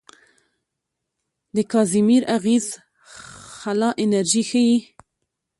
[1.55, 2.65] د کازیمیر اغېز
[3.57, 4.77] خلا انرژي ښيي.